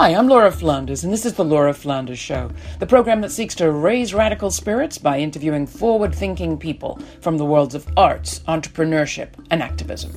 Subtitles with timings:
[0.00, 3.54] Hi, I'm Laura Flanders, and this is The Laura Flanders Show, the program that seeks
[3.56, 9.28] to raise radical spirits by interviewing forward thinking people from the worlds of arts, entrepreneurship,
[9.50, 10.12] and activism.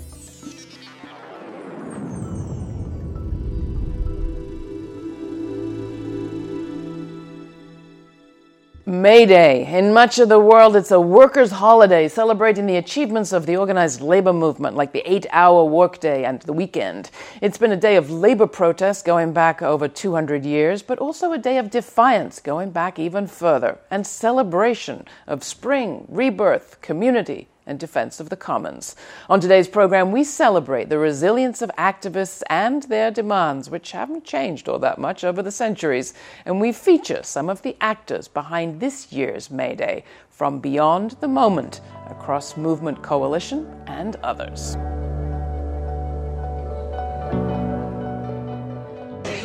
[9.01, 9.65] May Day.
[9.65, 14.01] In much of the world, it's a workers' holiday celebrating the achievements of the organized
[14.01, 17.09] labor movement, like the eight hour workday and the weekend.
[17.41, 21.39] It's been a day of labor protest going back over 200 years, but also a
[21.39, 28.19] day of defiance going back even further, and celebration of spring, rebirth, community, and defense
[28.19, 28.95] of the commons.
[29.29, 34.67] On today's program, we celebrate the resilience of activists and their demands, which haven't changed
[34.67, 36.13] all that much over the centuries,
[36.45, 41.27] and we feature some of the actors behind this year's May Day from Beyond the
[41.27, 44.75] Moment, across movement coalition, and others.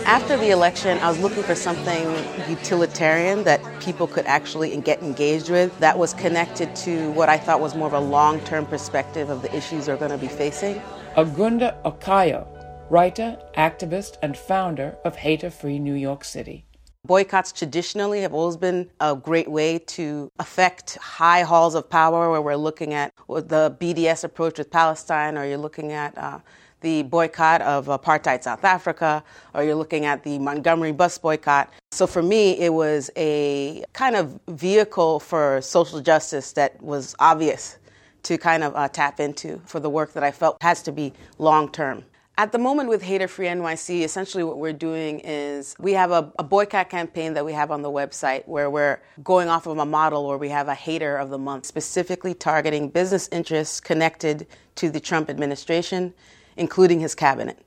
[0.08, 2.02] After the election, I was looking for something
[2.48, 7.60] utilitarian that people could actually get engaged with that was connected to what I thought
[7.60, 10.80] was more of a long term perspective of the issues they're going to be facing.
[11.18, 12.46] Agunda Okeyo,
[12.88, 16.64] writer, activist, and founder of Hater Free New York City.
[17.06, 22.40] Boycotts traditionally have always been a great way to affect high halls of power where
[22.40, 26.38] we're looking at the BDS approach with Palestine, or you're looking at uh,
[26.80, 29.22] the boycott of apartheid South Africa,
[29.54, 31.72] or you're looking at the Montgomery bus boycott.
[31.90, 37.78] So for me, it was a kind of vehicle for social justice that was obvious
[38.24, 41.12] to kind of uh, tap into for the work that I felt has to be
[41.38, 42.04] long term.
[42.36, 46.32] At the moment with Hater Free NYC, essentially what we're doing is we have a,
[46.38, 49.84] a, boycott campaign that we have on the website where we're going off of a
[49.84, 54.88] model where we have a hater of the month, specifically targeting business interests connected to
[54.88, 56.14] the Trump administration
[56.58, 57.58] including his cabinet.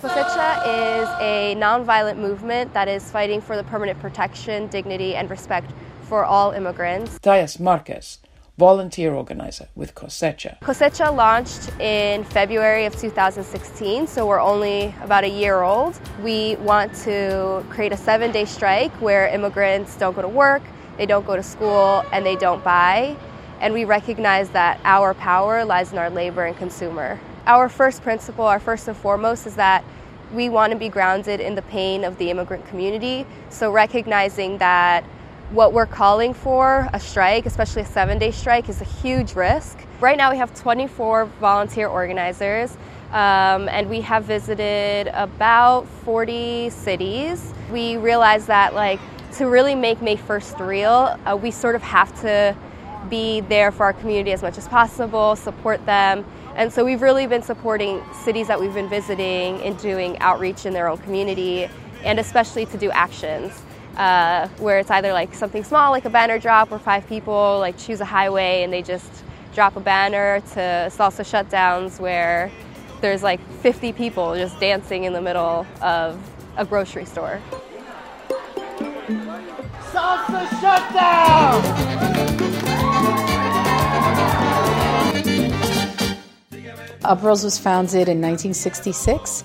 [0.00, 5.70] Cosecha is a nonviolent movement that is fighting for the permanent protection, dignity, and respect
[6.02, 7.18] for all immigrants.
[7.18, 8.18] Thais Marquez,
[8.60, 10.60] volunteer organizer with Cosecha.
[10.60, 15.98] Cosecha launched in February of 2016, so we're only about a year old.
[16.22, 20.62] We want to create a seven day strike where immigrants don't go to work,
[20.98, 23.16] they don't go to school, and they don't buy.
[23.62, 27.18] And we recognize that our power lies in our labor and consumer.
[27.46, 29.82] Our first principle, our first and foremost, is that
[30.34, 33.24] we want to be grounded in the pain of the immigrant community.
[33.48, 35.02] So recognizing that
[35.50, 39.78] what we're calling for, a strike, especially a seven day strike, is a huge risk.
[40.00, 42.76] Right now, we have 24 volunteer organizers,
[43.10, 47.52] um, and we have visited about 40 cities.
[47.70, 49.00] We realize that, like,
[49.34, 52.56] to really make May 1st real, uh, we sort of have to
[53.08, 56.24] be there for our community as much as possible, support them.
[56.54, 60.72] And so we've really been supporting cities that we've been visiting in doing outreach in
[60.72, 61.68] their own community
[62.04, 63.62] and especially to do actions
[63.96, 67.76] uh, where it's either like something small, like a banner drop, where five people like
[67.78, 69.10] choose a highway and they just
[69.54, 72.50] drop a banner, to salsa shutdowns where
[73.00, 76.18] there's like 50 people just dancing in the middle of
[76.56, 77.40] a grocery store.
[79.92, 81.90] Salsa shutdown!
[87.02, 89.42] Uprose was founded in 1966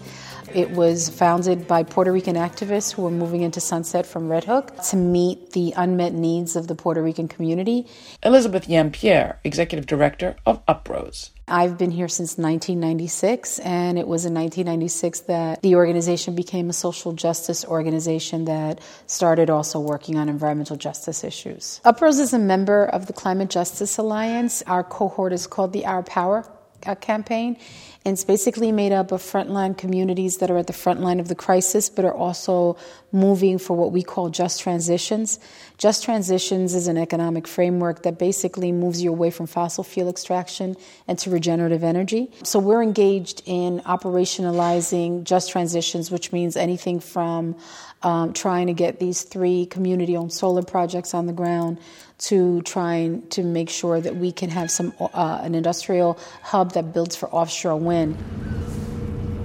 [0.55, 4.71] it was founded by Puerto Rican activists who were moving into Sunset from Red Hook
[4.89, 7.87] to meet the unmet needs of the Puerto Rican community.
[8.23, 11.31] Elizabeth Yeampierre, Executive Director of Uprose.
[11.47, 16.73] I've been here since 1996, and it was in 1996 that the organization became a
[16.73, 21.81] social justice organization that started also working on environmental justice issues.
[21.85, 24.63] Uprose is a member of the Climate Justice Alliance.
[24.65, 26.47] Our cohort is called the Our Power
[26.93, 27.57] campaign,
[28.05, 31.27] and it's basically made up of frontline communities that are at the front line of
[31.27, 32.77] the crisis, but are also
[33.11, 35.39] moving for what we call just transitions.
[35.79, 40.75] Just transitions is an economic framework that basically moves you away from fossil fuel extraction
[41.07, 42.29] and to regenerative energy.
[42.43, 47.55] So we're engaged in operationalizing just transitions, which means anything from
[48.03, 51.79] um, trying to get these three community owned solar projects on the ground
[52.17, 56.93] to trying to make sure that we can have some uh, an industrial hub that
[56.93, 58.17] builds for offshore wind.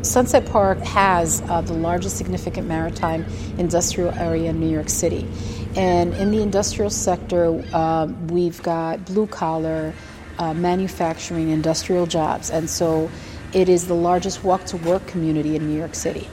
[0.02, 3.26] Sunset Park has uh, the largest significant maritime
[3.58, 5.28] industrial area in New York City.
[5.76, 9.92] And in the industrial sector, uh, we've got blue collar,
[10.38, 12.50] uh, manufacturing, industrial jobs.
[12.50, 13.10] And so
[13.52, 16.28] it is the largest walk to work community in New York City.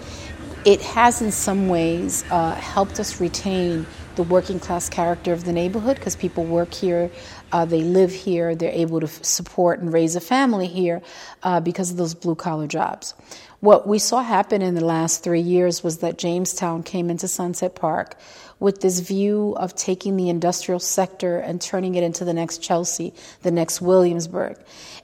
[0.66, 3.86] It has, in some ways, uh, helped us retain
[4.18, 7.10] the working class character of the neighborhood because people work here,
[7.54, 11.02] uh, they live here, they're able to support and raise a family here
[11.44, 13.14] uh, because of those blue collar jobs.
[13.60, 17.74] What we saw happen in the last three years was that Jamestown came into Sunset
[17.74, 18.16] Park
[18.60, 23.13] with this view of taking the industrial sector and turning it into the next Chelsea,
[23.44, 24.58] the next Williamsburg.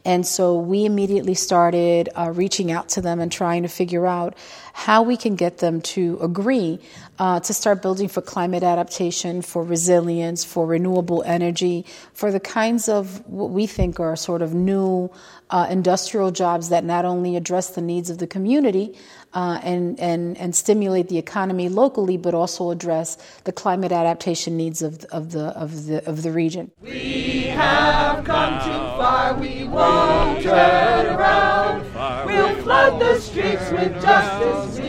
[0.06, 4.36] And so we immediately started uh, reaching out to them and trying to figure out
[4.74, 6.80] how we can get them to agree
[7.24, 12.90] uh, to start building for climate adaptation, for resilience, for renewable energy, for the kinds
[12.90, 15.10] of what we think are sort of new
[15.50, 18.94] uh, industrial jobs that not only address the needs of the community
[19.34, 24.82] uh, and, and, and stimulate the economy locally, but also address the climate adaptation needs
[24.82, 26.72] of, of, the, of, the, of the region.
[26.82, 31.84] We have come too far, we won't turn around.
[32.26, 34.83] We'll flood the streets with justice,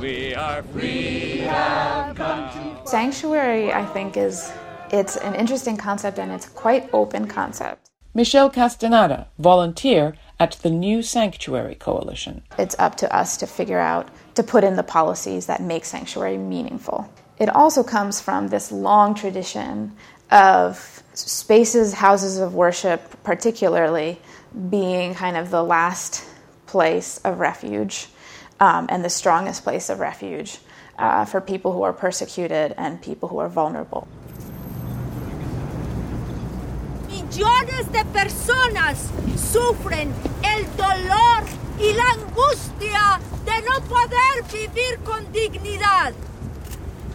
[0.00, 1.40] we are free.
[2.84, 4.52] Sanctuary, I think, is
[4.90, 7.90] it's an interesting concept and it's quite open concept.
[8.14, 12.42] Michelle Castaneda, volunteer at the New Sanctuary Coalition.
[12.58, 16.36] It's up to us to figure out to put in the policies that make sanctuary
[16.36, 17.10] meaningful.
[17.38, 19.92] It also comes from this long tradition
[20.30, 24.20] of spaces, houses of worship, particularly
[24.68, 26.24] being kind of the last
[26.72, 28.08] place of refuge
[28.58, 30.58] um, and the strongest place of refuge
[30.98, 34.08] uh, for people who are persecuted and people who are vulnerable.
[37.08, 38.96] Millones de personas
[39.36, 40.08] sufren
[40.42, 41.44] el dolor
[41.78, 46.14] y la angustia de no poder vivir con dignidad.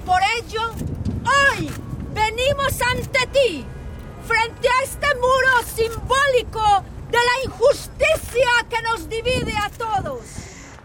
[0.06, 0.70] Por ello,
[1.26, 1.72] hoy
[2.14, 3.66] venimos ante ti,
[4.24, 10.26] frente a este muro simbólico de la injusticia que nos divide a todos.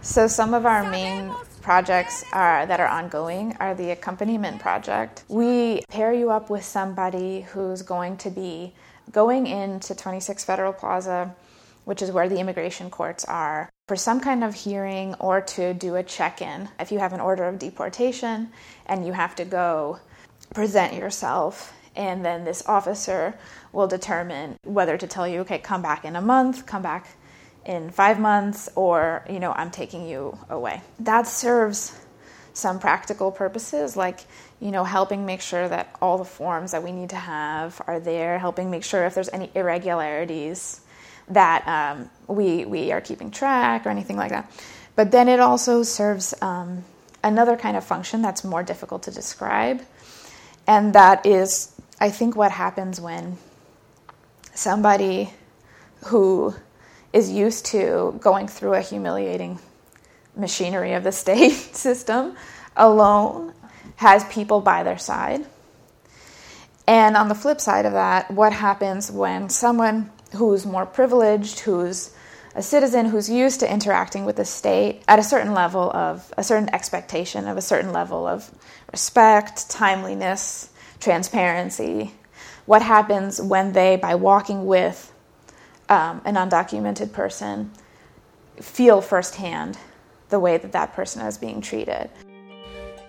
[0.03, 1.33] So, some of our main
[1.63, 5.25] projects are, that are ongoing are the accompaniment project.
[5.29, 8.75] We pair you up with somebody who's going to be
[9.11, 11.35] going into 26 Federal Plaza,
[11.85, 15.97] which is where the immigration courts are, for some kind of hearing or to do
[15.97, 16.69] a check in.
[16.81, 18.51] If you have an order of deportation
[18.87, 19.99] and you have to go
[20.55, 23.35] present yourself, and then this officer
[23.73, 27.07] will determine whether to tell you, okay, come back in a month, come back
[27.65, 30.83] in five months, or, you know, I'm taking you away.
[31.01, 31.99] That serves
[32.55, 34.21] some practical purposes, like,
[34.61, 37.99] you know, helping make sure that all the forms that we need to have are
[37.99, 40.81] there, helping make sure if there's any irregularities
[41.29, 44.51] that um, we, we are keeping track or anything like that.
[44.97, 46.85] But then it also serves um,
[47.25, 49.81] another kind of function that's more difficult to describe,
[50.67, 53.39] and that is, I think, what happens when
[54.55, 55.33] somebody
[56.07, 56.55] who
[57.13, 59.59] is used to going through a humiliating
[60.37, 62.37] machinery of the state system
[62.77, 63.53] alone
[63.97, 65.45] has people by their side.
[66.87, 72.15] And on the flip side of that, what happens when someone who's more privileged, who's
[72.55, 76.45] a citizen who's used to interacting with the state at a certain level of a
[76.45, 78.51] certain expectation of a certain level of
[78.91, 80.69] respect, timeliness,
[81.01, 82.13] transparency,
[82.73, 85.13] what happens when they, by walking with
[85.91, 87.71] um, an undocumented person,
[88.63, 89.77] feel firsthand
[90.31, 92.09] the way that that person is being treated.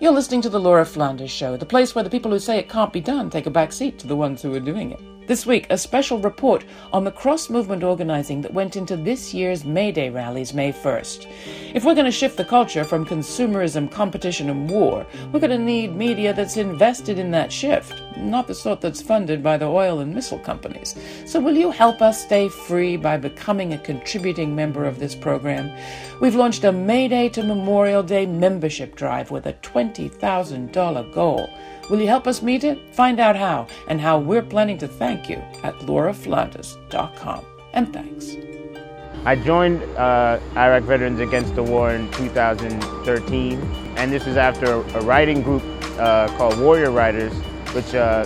[0.00, 2.68] You're listening to The Laura Flanders Show, the place where the people who say it
[2.68, 5.00] can't be done take a back seat to the ones who are doing it.
[5.26, 9.64] This week, a special report on the cross movement organizing that went into this year's
[9.64, 11.26] May Day rallies May 1st.
[11.74, 15.58] If we're going to shift the culture from consumerism, competition, and war, we're going to
[15.58, 20.00] need media that's invested in that shift, not the sort that's funded by the oil
[20.00, 20.94] and missile companies.
[21.24, 25.74] So, will you help us stay free by becoming a contributing member of this program?
[26.20, 31.48] We've launched a May Day to Memorial Day membership drive with a $20,000 goal.
[31.90, 32.78] Will you help us meet it?
[32.94, 37.44] Find out how and how we're planning to thank you at lauraflanders.com.
[37.74, 38.36] And thanks.
[39.26, 43.58] I joined uh, Iraq Veterans Against the War in 2013,
[43.96, 45.62] and this was after a writing group
[45.98, 47.32] uh, called Warrior Writers,
[47.74, 48.24] which uh,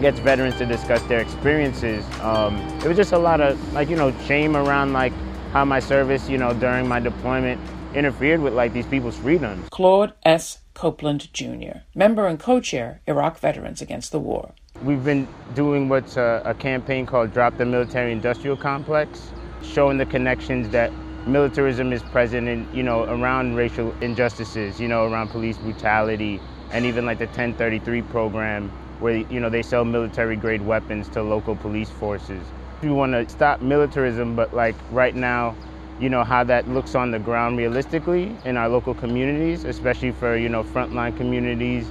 [0.00, 2.04] gets veterans to discuss their experiences.
[2.20, 5.12] Um, it was just a lot of like you know shame around like
[5.52, 7.60] how my service you know during my deployment
[7.94, 9.68] interfered with like these people's freedoms.
[9.70, 10.58] Claude S.
[10.80, 14.52] Copeland Jr., member and co chair, Iraq Veterans Against the War.
[14.82, 19.30] We've been doing what's a, a campaign called Drop the Military Industrial Complex,
[19.62, 20.90] showing the connections that
[21.26, 26.40] militarism is present in, you know, around racial injustices, you know, around police brutality,
[26.72, 28.70] and even like the 1033 program
[29.00, 32.42] where, you know, they sell military grade weapons to local police forces.
[32.80, 35.56] We want to stop militarism, but like right now,
[36.00, 40.36] you know, how that looks on the ground realistically in our local communities, especially for,
[40.36, 41.86] you know, frontline communities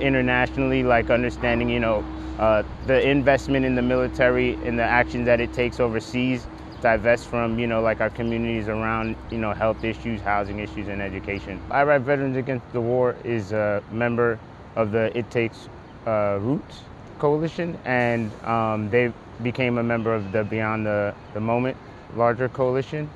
[0.00, 2.04] internationally, like understanding, you know,
[2.38, 6.46] uh, the investment in the military and the actions that it takes overseas
[6.82, 11.00] divest from, you know, like our communities around, you know, health issues, housing issues, and
[11.00, 11.60] education.
[11.72, 14.38] Iraq Veterans Against the War is a member
[14.76, 15.68] of the It Takes
[16.06, 16.82] uh, Roots
[17.18, 19.10] Coalition, and um, they
[19.42, 21.76] became a member of the Beyond the, the Moment
[22.14, 23.08] larger coalition.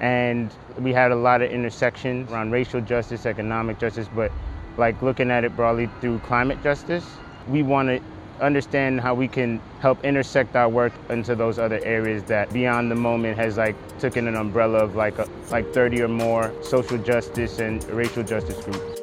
[0.00, 4.30] And we had a lot of intersection around racial justice, economic justice, but
[4.76, 7.06] like looking at it broadly through climate justice.
[7.48, 8.00] We want to
[8.40, 12.94] understand how we can help intersect our work into those other areas that beyond the
[12.94, 17.58] moment has like taken an umbrella of like a, like 30 or more social justice
[17.58, 19.00] and racial justice groups.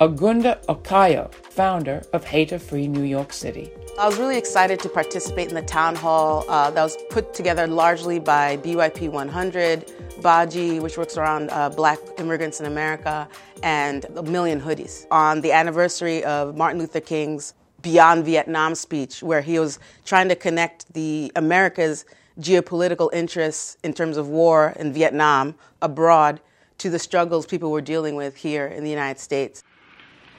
[0.00, 3.72] Agunda Okeyo, founder of Hater Free New York City.
[3.96, 7.68] I was really excited to participate in the town hall uh, that was put together
[7.68, 13.28] largely by BYP 100, Baji, which works around uh, black immigrants in America,
[13.62, 19.42] and a million hoodies on the anniversary of Martin Luther King's Beyond Vietnam speech, where
[19.42, 22.04] he was trying to connect the America's
[22.40, 26.40] geopolitical interests in terms of war in Vietnam abroad
[26.78, 29.62] to the struggles people were dealing with here in the United States.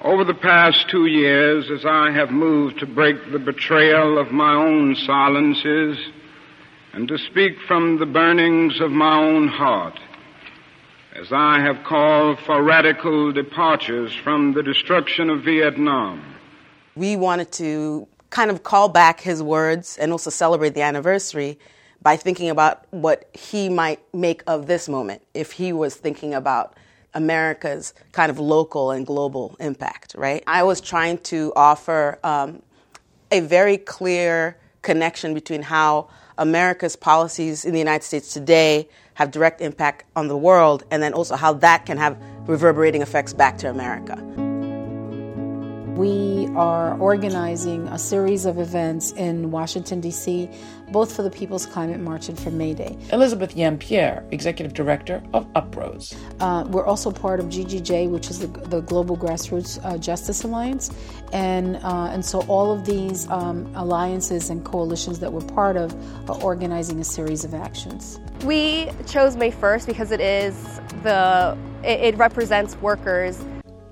[0.06, 4.54] Over the past two years, as I have moved to break the betrayal of my
[4.54, 5.98] own silences
[6.94, 10.00] and to speak from the burnings of my own heart,
[11.16, 16.24] as I have called for radical departures from the destruction of Vietnam.
[16.96, 21.58] We wanted to kind of call back his words and also celebrate the anniversary
[22.04, 26.78] by thinking about what he might make of this moment if he was thinking about
[27.16, 30.44] America's kind of local and global impact, right?
[30.46, 32.62] I was trying to offer um,
[33.32, 39.62] a very clear connection between how America's policies in the United States today have direct
[39.62, 43.70] impact on the world, and then also how that can have reverberating effects back to
[43.70, 44.45] America.
[45.96, 50.50] We are organizing a series of events in Washington, D.C.,
[50.92, 52.98] both for the People's Climate March and for May Day.
[53.14, 56.14] Elizabeth Yeampierre, Executive Director of UPROSE.
[56.42, 60.92] Uh, we're also part of GGJ, which is the, the Global Grassroots uh, Justice Alliance.
[61.32, 65.96] And, uh, and so all of these um, alliances and coalitions that we're part of
[66.30, 68.20] are organizing a series of actions.
[68.44, 70.62] We chose May 1st because it is
[71.04, 73.42] the, it, it represents workers.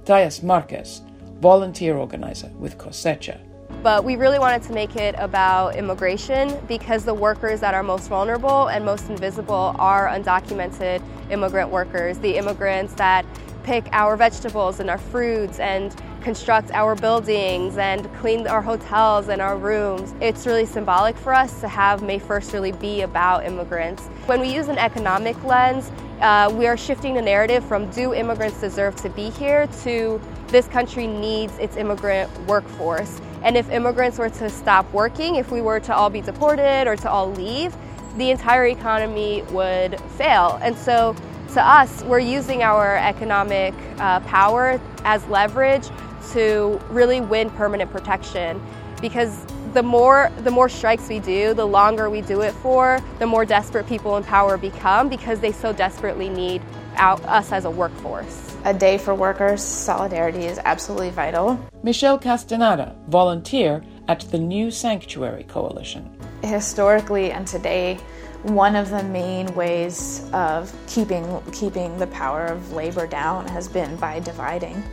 [0.03, 1.01] Thais Marquez,
[1.43, 3.37] volunteer organizer with Cosecha.
[3.83, 8.07] But we really wanted to make it about immigration because the workers that are most
[8.07, 13.25] vulnerable and most invisible are undocumented immigrant workers, the immigrants that
[13.63, 19.41] pick our vegetables and our fruits and construct our buildings and clean our hotels and
[19.41, 20.13] our rooms.
[20.21, 24.03] It's really symbolic for us to have May 1st really be about immigrants.
[24.27, 25.91] When we use an economic lens,
[26.23, 30.67] uh, we are shifting the narrative from do immigrants deserve to be here to this
[30.67, 33.19] country needs its immigrant workforce.
[33.43, 36.95] And if immigrants were to stop working, if we were to all be deported or
[36.95, 37.75] to all leave,
[38.17, 40.59] the entire economy would fail.
[40.61, 41.13] And so
[41.53, 45.89] to us, we're using our economic uh, power as leverage
[46.31, 48.61] to really win permanent protection
[49.01, 53.27] because the more the more strikes we do, the longer we do it for, the
[53.27, 56.61] more desperate people in power become because they so desperately need
[56.95, 61.59] out, us as a workforce a day for workers, solidarity is absolutely vital.
[61.83, 66.09] Michelle Castaneda, volunteer at the New Sanctuary Coalition.
[66.43, 67.95] Historically and today,
[68.43, 73.95] one of the main ways of keeping keeping the power of labor down has been
[73.97, 74.83] by dividing,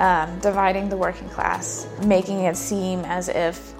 [0.00, 3.74] um, dividing the working class, making it seem as if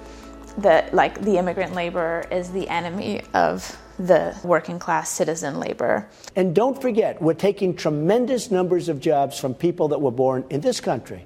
[0.59, 6.09] the like the immigrant labor is the enemy of the working class citizen labor.
[6.37, 10.61] And don't forget, we're taking tremendous numbers of jobs from people that were born in
[10.61, 11.25] this country.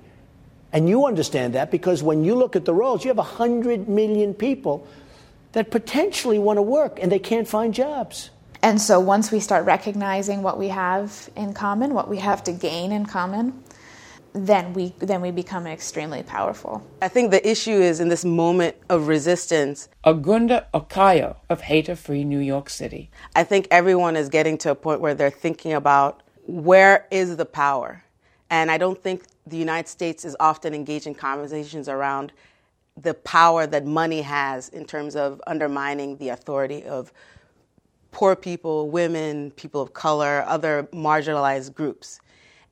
[0.72, 4.32] And you understand that because when you look at the rolls, you have 100 million
[4.32, 4.86] people
[5.52, 8.30] that potentially want to work and they can't find jobs.
[8.62, 12.52] And so once we start recognizing what we have in common, what we have to
[12.52, 13.61] gain in common,
[14.34, 16.82] then we then we become extremely powerful.
[17.02, 19.88] I think the issue is in this moment of resistance.
[20.04, 23.10] Agunda Okeyo of Hater Free New York City.
[23.36, 27.44] I think everyone is getting to a point where they're thinking about where is the
[27.44, 28.04] power?
[28.50, 32.32] And I don't think the United States is often engaged in conversations around
[33.00, 37.12] the power that money has in terms of undermining the authority of
[38.10, 42.20] poor people, women, people of color, other marginalized groups.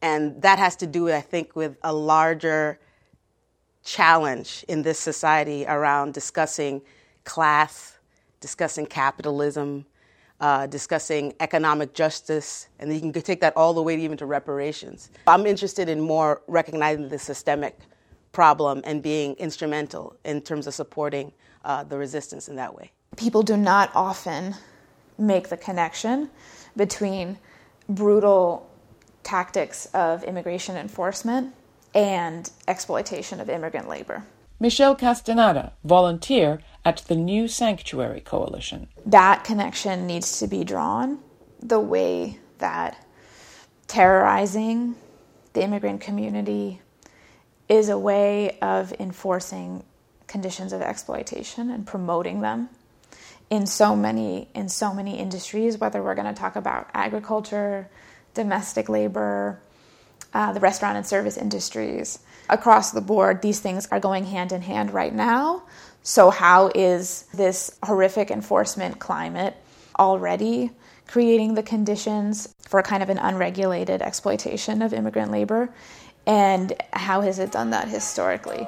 [0.03, 2.79] And that has to do, I think, with a larger
[3.85, 6.83] challenge in this society around discussing
[7.25, 7.99] class,
[8.41, 9.85] discussing capitalism,
[10.41, 15.11] uh, discussing economic justice, and you can take that all the way even to reparations.
[15.27, 17.79] I'm interested in more recognizing the systemic
[18.33, 21.33] problem and being instrumental in terms of supporting
[21.65, 22.91] uh, the resistance in that way.
[23.17, 24.55] People do not often
[25.19, 26.31] make the connection
[26.77, 27.37] between
[27.89, 28.70] brutal
[29.23, 31.55] tactics of immigration enforcement
[31.95, 34.25] and exploitation of immigrant labor.
[34.59, 38.89] Michelle Castaneda, volunteer at the New Sanctuary Coalition.
[39.07, 41.19] That connection needs to be drawn
[41.63, 43.07] the way that
[43.87, 44.97] terrorizing
[45.53, 46.81] the immigrant community
[47.69, 49.83] is a way of enforcing
[50.27, 52.69] conditions of exploitation and promoting them
[53.49, 57.89] in so many in so many industries whether we're going to talk about agriculture
[58.35, 59.61] domestic labor
[60.33, 62.21] uh, the restaurant and service industries.
[62.49, 65.63] Across the board these things are going hand in hand right now.
[66.03, 69.57] So how is this horrific enforcement climate
[69.99, 70.71] already
[71.07, 75.73] creating the conditions for kind of an unregulated exploitation of immigrant labor?
[76.27, 78.67] And how has it done that historically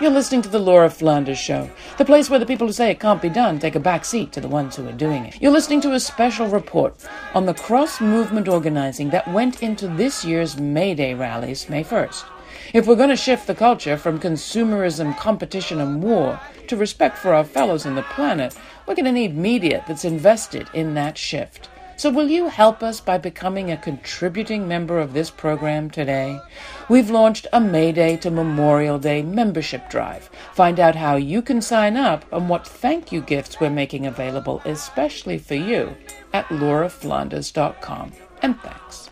[0.00, 3.00] you're listening to the Laura Flanders Show, the place where the people who say it
[3.00, 5.40] can't be done take a back seat to the ones who are doing it.
[5.40, 6.94] You're listening to a special report
[7.34, 12.24] on the cross movement organizing that went into this year's May Day rallies May 1st.
[12.72, 17.34] If we're going to shift the culture from consumerism, competition, and war to respect for
[17.34, 21.68] our fellows in the planet, we're going to need media that's invested in that shift.
[22.00, 26.40] So, will you help us by becoming a contributing member of this program today?
[26.88, 30.30] We've launched a May Day to Memorial Day membership drive.
[30.54, 34.62] Find out how you can sign up and what thank you gifts we're making available,
[34.64, 35.94] especially for you,
[36.32, 38.12] at lauraflanders.com.
[38.40, 39.10] And thanks.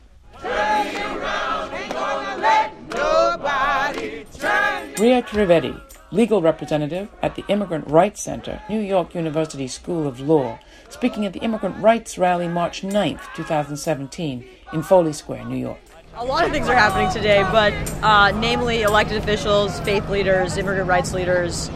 [4.99, 5.79] Ria Trivedi,
[6.11, 11.33] legal representative at the Immigrant Rights Center, New York University School of Law speaking at
[11.33, 15.79] the Immigrant Rights Rally March 9th, 2017, in Foley Square, New York.
[16.15, 17.73] A lot of things are happening today, but
[18.03, 21.69] uh, namely, elected officials, faith leaders, immigrant rights leaders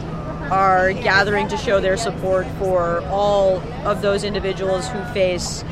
[0.51, 5.63] are gathering to show their support for all of those individuals who face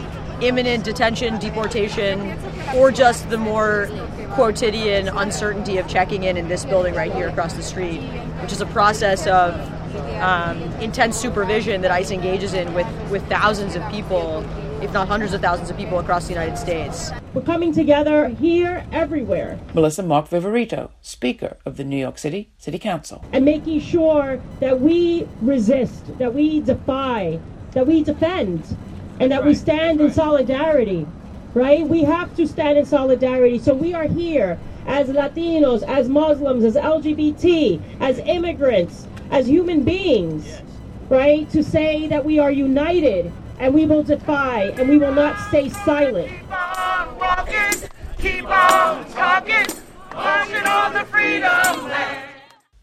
[0.42, 2.38] imminent detention, deportation,
[2.76, 3.90] or just the more
[4.32, 8.00] quotidian uncertainty of checking in in this building right here across the street,
[8.42, 9.54] which is a process of
[10.22, 14.46] um, intense supervision that ICE engages in with, with thousands of people,
[14.82, 17.12] if not hundreds of thousands of people across the United States.
[17.34, 19.60] We're coming together here, everywhere.
[19.74, 23.24] Melissa Mark-Viverito, Speaker of the New York City City Council.
[23.32, 27.40] And making sure that we resist, that we defy,
[27.72, 28.78] that we defend,
[29.20, 29.48] and that right.
[29.48, 30.08] we stand right.
[30.08, 31.08] in solidarity,
[31.54, 31.88] right?
[31.88, 33.60] We have to stand in solidarity.
[33.60, 40.46] So we are here as Latinos, as Muslims, as LGBT, as immigrants, as human beings,
[40.46, 40.62] yes.
[41.10, 41.50] right?
[41.52, 45.70] To say that we are united and we will defy and we will not stay
[45.70, 46.28] silent.
[46.30, 49.66] Keep on walking, keep on talking,
[50.14, 52.28] marching on the freedom land.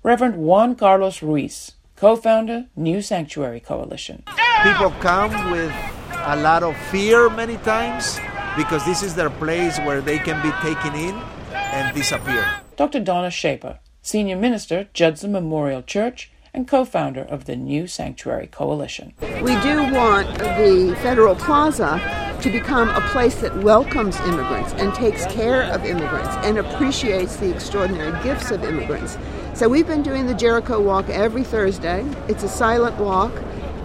[0.03, 4.25] Reverend Juan Carlos Ruiz, co founder, New Sanctuary Coalition.
[4.63, 5.73] People come with
[6.13, 8.19] a lot of fear many times
[8.57, 11.15] because this is their place where they can be taken in
[11.55, 12.45] and disappear.
[12.77, 13.01] Dr.
[13.01, 19.15] Donna Schaper, Senior Minister, Judson Memorial Church, and co founder of the New Sanctuary Coalition.
[19.43, 22.01] We do want the Federal Plaza
[22.43, 27.53] to become a place that welcomes immigrants and takes care of immigrants and appreciates the
[27.53, 29.19] extraordinary gifts of immigrants.
[29.55, 32.07] So we've been doing the Jericho Walk every Thursday.
[32.29, 33.33] It's a silent walk,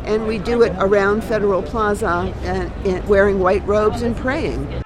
[0.06, 4.84] and we do it around Federal Plaza uh, and, and wearing white robes and praying.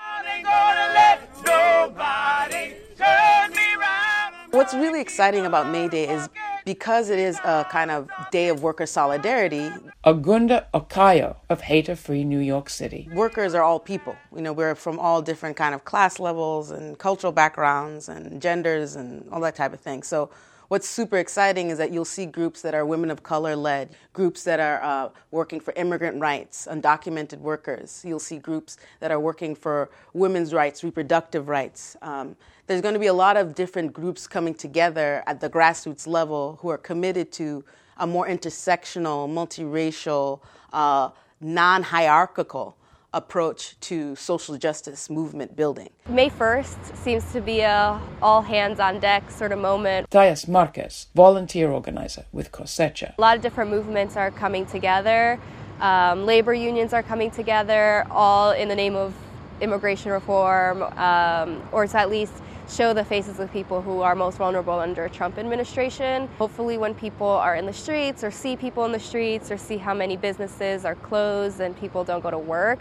[4.51, 6.29] What's really exciting about May Day is
[6.67, 9.71] because it is a kind of day of worker solidarity.
[10.03, 13.07] Agunda Okeyo of Hater Free New York City.
[13.13, 14.17] Workers are all people.
[14.35, 18.97] You know, we're from all different kind of class levels and cultural backgrounds and genders
[18.97, 20.03] and all that type of thing.
[20.03, 20.29] So
[20.67, 24.43] what's super exciting is that you'll see groups that are women of color led, groups
[24.43, 28.03] that are uh, working for immigrant rights, undocumented workers.
[28.05, 31.95] You'll see groups that are working for women's rights, reproductive rights.
[32.01, 32.35] Um,
[32.67, 36.57] there's going to be a lot of different groups coming together at the grassroots level
[36.61, 37.63] who are committed to
[37.97, 40.41] a more intersectional, multiracial,
[40.73, 42.77] uh, non hierarchical
[43.17, 45.89] approach to social justice movement building.
[46.07, 50.09] May 1st seems to be a all hands on deck sort of moment.
[50.11, 53.17] Thais Marquez, volunteer organizer with Cosecha.
[53.17, 55.39] A lot of different movements are coming together.
[55.79, 59.13] Um, labor unions are coming together, all in the name of
[59.61, 62.33] immigration reform, um, or to at least
[62.69, 66.27] show the faces of people who are most vulnerable under Trump administration.
[66.37, 69.77] Hopefully when people are in the streets or see people in the streets or see
[69.77, 72.79] how many businesses are closed and people don't go to work,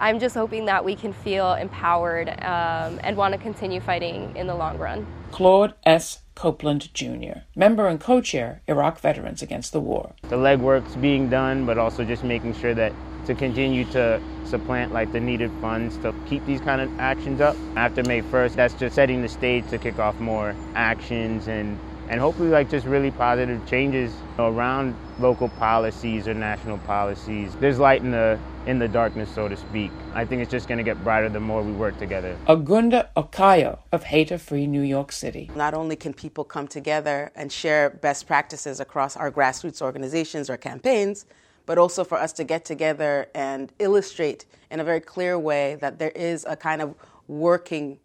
[0.00, 4.48] I'm just hoping that we can feel empowered um, and want to continue fighting in
[4.48, 5.06] the long run.
[5.30, 6.22] Claude S.
[6.34, 10.14] Copeland Jr., member and co chair, Iraq Veterans Against the War.
[10.22, 12.92] The legwork's being done, but also just making sure that
[13.26, 17.56] to continue to supplant like the needed funds to keep these kind of actions up.
[17.76, 22.20] After May 1st, that's just setting the stage to kick off more actions and and
[22.20, 27.54] hopefully like just really positive changes around local policies or national policies.
[27.56, 29.90] There's light in the in the darkness, so to speak.
[30.14, 32.36] I think it's just going to get brighter the more we work together.
[32.46, 35.50] Agunda Okeyo of Hater Free New York City.
[35.56, 40.56] Not only can people come together and share best practices across our grassroots organizations or
[40.56, 41.24] campaigns,
[41.72, 45.98] but also for us to get together and illustrate in a very clear way that
[45.98, 46.94] there is a kind of
[47.28, 47.98] working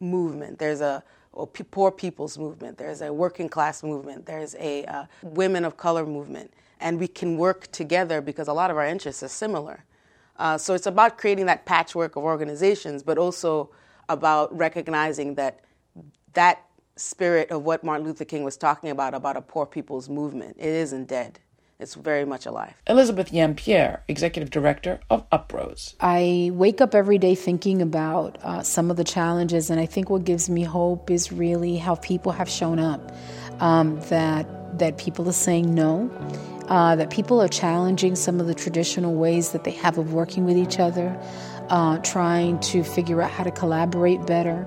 [0.00, 0.58] movement.
[0.58, 1.04] There's a
[1.70, 2.78] poor people's movement.
[2.78, 4.24] There's a working class movement.
[4.24, 6.54] There's a uh, women of color movement.
[6.80, 9.84] And we can work together because a lot of our interests are similar.
[10.38, 13.68] Uh, so it's about creating that patchwork of organizations, but also
[14.08, 15.60] about recognizing that
[16.32, 16.64] that
[16.96, 20.64] spirit of what Martin Luther King was talking about, about a poor people's movement, it
[20.64, 21.38] isn't dead.
[21.80, 22.74] It's very much alive.
[22.86, 25.94] Elizabeth Yeampierre, Executive Director of Uprose.
[26.00, 30.08] I wake up every day thinking about uh, some of the challenges, and I think
[30.08, 33.12] what gives me hope is really how people have shown up.
[33.60, 34.46] Um, that
[34.78, 36.10] that people are saying no,
[36.68, 40.44] uh, that people are challenging some of the traditional ways that they have of working
[40.44, 41.16] with each other,
[41.68, 44.66] uh, trying to figure out how to collaborate better.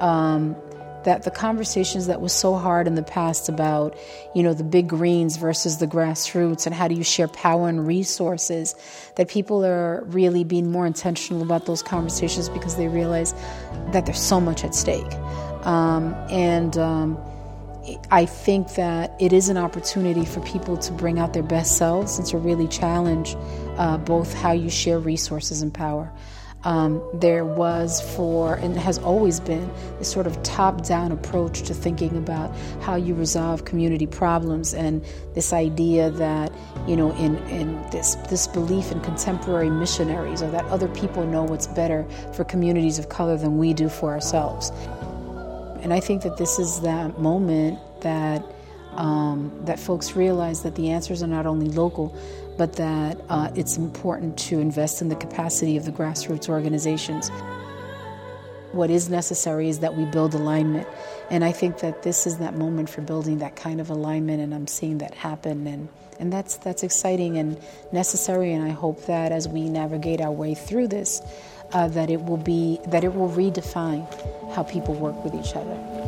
[0.00, 0.56] Um,
[1.04, 3.96] that the conversations that was so hard in the past about,
[4.34, 7.86] you know, the big greens versus the grassroots and how do you share power and
[7.86, 8.74] resources,
[9.16, 13.34] that people are really being more intentional about those conversations because they realize
[13.92, 15.12] that there's so much at stake.
[15.64, 17.18] Um, and um,
[18.10, 22.18] I think that it is an opportunity for people to bring out their best selves
[22.18, 23.36] and to really challenge
[23.76, 26.12] uh, both how you share resources and power.
[26.64, 31.74] Um, there was for, and has always been, this sort of top down approach to
[31.74, 36.52] thinking about how you resolve community problems and this idea that,
[36.86, 41.42] you know, in, in this, this belief in contemporary missionaries or that other people know
[41.42, 44.70] what's better for communities of color than we do for ourselves.
[45.82, 48.44] And I think that this is that moment that
[48.94, 52.14] um, that folks realize that the answers are not only local,
[52.56, 57.30] but that uh, it's important to invest in the capacity of the grassroots organizations.
[58.72, 60.88] What is necessary is that we build alignment.
[61.30, 64.54] And I think that this is that moment for building that kind of alignment, and
[64.54, 65.66] I'm seeing that happen.
[65.66, 65.88] And,
[66.18, 67.60] and that's, that's exciting and
[67.92, 68.52] necessary.
[68.52, 71.20] And I hope that as we navigate our way through this,
[71.72, 74.06] uh, that it will be that it will redefine
[74.54, 76.01] how people work with each other.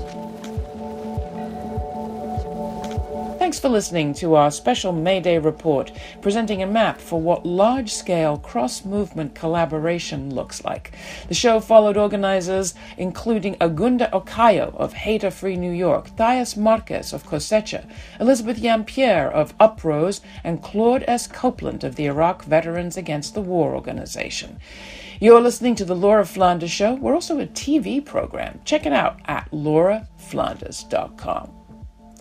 [3.45, 7.93] Thanks for listening to our special May Day report, presenting a map for what large
[7.93, 10.93] scale cross movement collaboration looks like.
[11.29, 17.27] The show followed organizers including Agunda Okeyo of Hater Free New York, Thais Marquez of
[17.27, 17.87] Cosecha,
[18.19, 21.27] Elizabeth Yeampierre of Uprose, and Claude S.
[21.27, 24.59] Copeland of the Iraq Veterans Against the War organization.
[25.21, 26.95] You're listening to The Laura Flanders Show.
[26.95, 28.63] We're also a TV program.
[28.65, 31.54] Check it out at lauraflanders.com.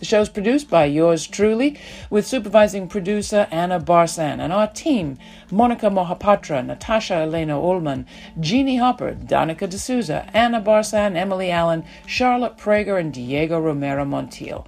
[0.04, 5.16] The show's produced by yours truly, with supervising producer Anna Barsan and our team
[5.50, 8.04] Monica Mohapatra, Natasha Elena Ullman,
[8.38, 14.66] Jeannie Hopper, Danica D'Souza, Anna Barsan, Emily Allen, Charlotte Prager, and Diego Romero Montiel.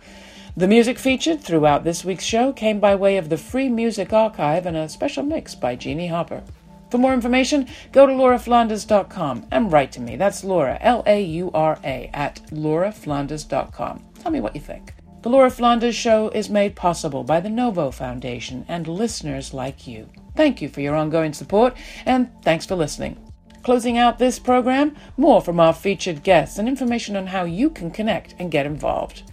[0.56, 4.64] The music featured throughout this week's show came by way of the Free Music Archive
[4.64, 6.44] and a special mix by Jeannie Hopper.
[6.90, 10.16] For more information, go to lauraflanders.com and write to me.
[10.16, 14.02] That's Laura, L A U R A, at lauraflanders.com.
[14.18, 14.94] Tell me what you think.
[15.22, 20.08] The Laura Flanders Show is made possible by the Novo Foundation and listeners like you.
[20.36, 23.16] Thank you for your ongoing support, and thanks for listening.
[23.62, 27.90] Closing out this program, more from our featured guests and information on how you can
[27.90, 29.24] connect and get involved.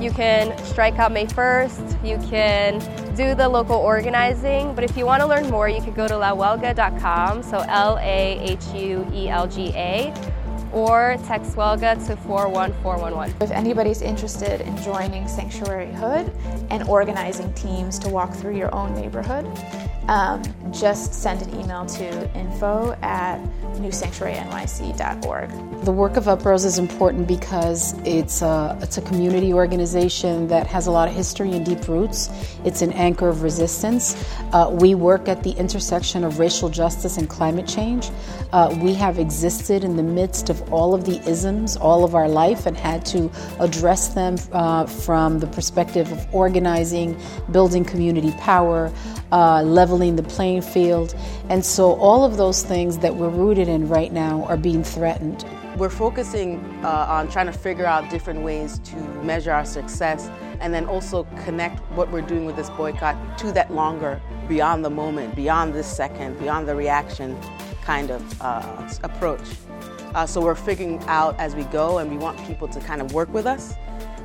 [0.00, 2.78] You can strike out May 1st, you can
[3.14, 6.14] do the local organizing, but if you want to learn more, you can go to
[6.14, 10.14] lahuelga.com, so L A H U E L G A
[10.72, 13.36] or text Huelga to 41411.
[13.40, 16.32] If anybody's interested in joining Sanctuary Hood
[16.70, 19.46] and organizing teams to walk through your own neighborhood,
[20.08, 23.38] um, just send an email to info at
[23.76, 25.84] newsanctuarynyc.org.
[25.84, 30.86] The work of Uprose is important because it's a, it's a community organization that has
[30.86, 32.30] a lot of history and deep roots.
[32.64, 34.16] It's an anchor of resistance.
[34.52, 38.10] Uh, we work at the intersection of racial justice and climate change.
[38.52, 42.28] Uh, we have existed in the midst of all of the isms all of our
[42.28, 47.18] life and had to address them uh, from the perspective of organizing,
[47.50, 48.92] building community power,
[49.32, 51.14] uh, leveling the playing field.
[51.48, 55.44] And so all of those things that we're rooted in right now are being threatened.
[55.76, 60.72] We're focusing uh, on trying to figure out different ways to measure our success and
[60.72, 65.34] then also connect what we're doing with this boycott to that longer, beyond the moment,
[65.34, 67.36] beyond this second, beyond the reaction
[67.82, 69.48] kind of uh, approach.
[70.14, 73.12] Uh, so we're figuring out as we go, and we want people to kind of
[73.12, 73.74] work with us.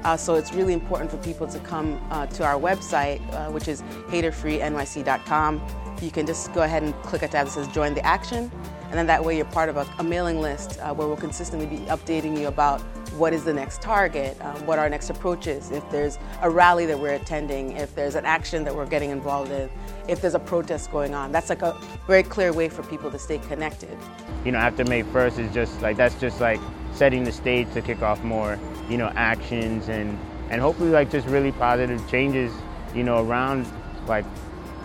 [0.04, 3.68] Uh, so it's really important for people to come uh, to our website, uh, which
[3.68, 5.62] is haterfreenyc.com.
[6.02, 8.52] You can just go ahead and click a tab that says Join the Action,
[8.94, 11.66] and then that way you're part of a, a mailing list uh, where we'll consistently
[11.66, 12.80] be updating you about
[13.18, 16.86] what is the next target, um, what our next approach is, if there's a rally
[16.86, 19.68] that we're attending, if there's an action that we're getting involved in,
[20.08, 21.32] if there's a protest going on.
[21.32, 21.76] That's like a
[22.06, 23.98] very clear way for people to stay connected.
[24.46, 26.60] You know, after May 1st is just like, that's just like
[26.94, 28.60] setting the stage to kick off more,
[28.92, 30.20] you know, actions and,
[30.52, 32.54] and hopefully like just really positive changes,
[32.94, 33.66] you know, around
[34.06, 34.26] like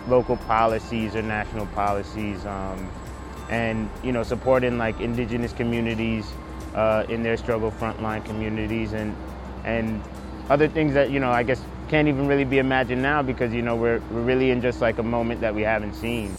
[0.07, 2.43] local policies or national policies.
[2.47, 2.89] Um,
[3.49, 6.31] and, you know, supporting like indigenous communities,
[6.75, 9.15] uh, in their struggle frontline communities and
[9.65, 10.01] and
[10.49, 13.61] other things that you know I guess can't even really be imagined now because you
[13.61, 16.37] know we're we're really in just like a moment that we haven't seen.